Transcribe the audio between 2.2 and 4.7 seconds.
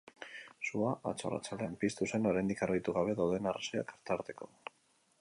oraindik argitu gabe dauden arrazoiak tarteko.